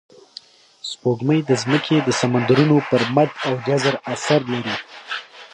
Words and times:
سپوږمۍ 0.89 1.39
د 1.45 1.51
ځمکې 1.63 1.97
د 2.03 2.09
سمندرونو 2.19 2.75
پر 2.89 3.01
مد 3.15 3.29
او 3.47 3.53
جزر 3.67 3.95
اثر 4.13 4.41
لري 4.51 4.75